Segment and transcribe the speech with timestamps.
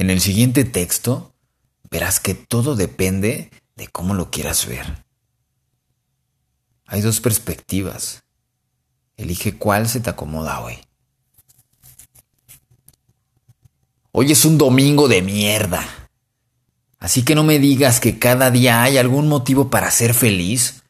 [0.00, 1.34] En el siguiente texto
[1.90, 5.04] verás que todo depende de cómo lo quieras ver.
[6.86, 8.22] Hay dos perspectivas.
[9.18, 10.78] Elige cuál se te acomoda hoy.
[14.12, 15.86] Hoy es un domingo de mierda.
[16.98, 20.82] Así que no me digas que cada día hay algún motivo para ser feliz.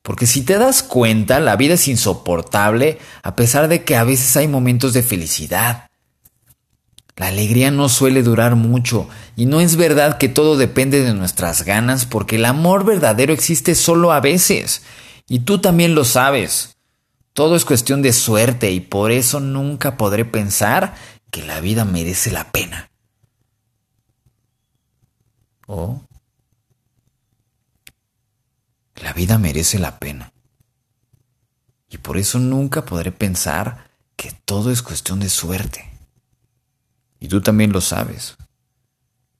[0.00, 4.36] Porque si te das cuenta, la vida es insoportable a pesar de que a veces
[4.36, 5.90] hay momentos de felicidad.
[7.16, 11.62] La alegría no suele durar mucho y no es verdad que todo depende de nuestras
[11.62, 14.82] ganas porque el amor verdadero existe solo a veces
[15.28, 16.76] y tú también lo sabes.
[17.32, 20.94] Todo es cuestión de suerte y por eso nunca podré pensar
[21.30, 22.90] que la vida merece la pena.
[25.66, 26.02] ¿O?
[28.96, 30.32] La vida merece la pena.
[31.90, 35.93] Y por eso nunca podré pensar que todo es cuestión de suerte.
[37.24, 38.36] Y tú también lo sabes.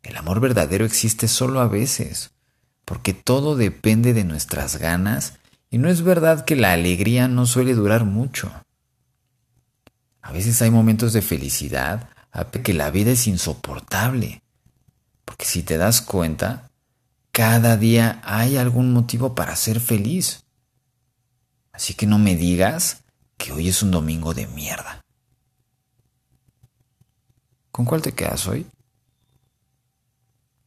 [0.03, 2.31] El amor verdadero existe solo a veces,
[2.87, 5.35] porque todo depende de nuestras ganas
[5.69, 8.51] y no es verdad que la alegría no suele durar mucho.
[10.23, 12.09] A veces hay momentos de felicidad,
[12.65, 14.43] que la vida es insoportable,
[15.27, 16.71] porque si te das cuenta,
[17.33, 20.47] cada día hay algún motivo para ser feliz.
[21.71, 23.03] Así que no me digas
[23.37, 25.04] que hoy es un domingo de mierda.
[27.75, 28.69] ¿Con cuál te quedas hoy?